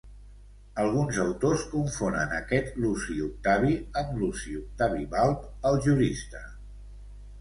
[0.83, 6.43] Alguns autors confonen aquest Luci Octavi amb Luci Octavi Balb, el jurista.